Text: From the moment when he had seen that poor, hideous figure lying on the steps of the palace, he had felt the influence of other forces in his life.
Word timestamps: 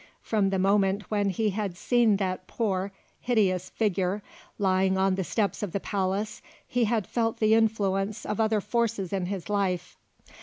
From 0.23 0.49
the 0.49 0.57
moment 0.57 1.03
when 1.11 1.29
he 1.29 1.51
had 1.51 1.77
seen 1.77 2.15
that 2.17 2.47
poor, 2.47 2.91
hideous 3.19 3.69
figure 3.69 4.23
lying 4.57 4.97
on 4.97 5.13
the 5.13 5.23
steps 5.23 5.61
of 5.61 5.73
the 5.73 5.79
palace, 5.79 6.41
he 6.67 6.85
had 6.85 7.05
felt 7.05 7.37
the 7.37 7.53
influence 7.53 8.25
of 8.25 8.39
other 8.39 8.61
forces 8.61 9.13
in 9.13 9.27
his 9.27 9.47
life. 9.47 9.99